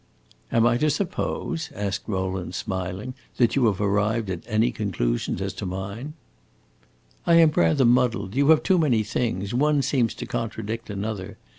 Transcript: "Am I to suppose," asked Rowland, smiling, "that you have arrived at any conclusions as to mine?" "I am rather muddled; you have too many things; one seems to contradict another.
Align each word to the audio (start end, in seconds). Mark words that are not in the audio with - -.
"Am 0.51 0.65
I 0.65 0.77
to 0.77 0.89
suppose," 0.89 1.69
asked 1.75 2.05
Rowland, 2.07 2.55
smiling, 2.55 3.13
"that 3.37 3.55
you 3.55 3.67
have 3.67 3.79
arrived 3.79 4.31
at 4.31 4.41
any 4.47 4.71
conclusions 4.71 5.43
as 5.43 5.53
to 5.53 5.65
mine?" 5.67 6.15
"I 7.27 7.35
am 7.35 7.51
rather 7.51 7.85
muddled; 7.85 8.33
you 8.35 8.49
have 8.49 8.63
too 8.63 8.79
many 8.79 9.03
things; 9.03 9.53
one 9.53 9.83
seems 9.83 10.15
to 10.15 10.25
contradict 10.25 10.89
another. 10.89 11.37